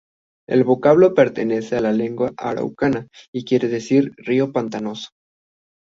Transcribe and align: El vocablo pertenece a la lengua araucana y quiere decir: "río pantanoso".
El 0.49 0.63
vocablo 0.63 1.13
pertenece 1.13 1.75
a 1.75 1.79
la 1.79 1.91
lengua 1.91 2.33
araucana 2.35 3.05
y 3.31 3.45
quiere 3.45 3.67
decir: 3.67 4.09
"río 4.17 4.51
pantanoso". 4.51 5.09